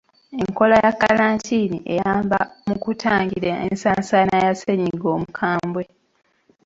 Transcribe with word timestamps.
Enkola 0.43 0.75
ya 0.83 0.91
kkalantiini 0.93 1.77
eyamba 1.93 2.39
mu 2.67 2.75
kutangira 2.83 3.51
ensaasaana 3.67 4.35
ya 4.45 4.51
ssennyiga 4.55 5.07
omukambwe. 5.15 5.83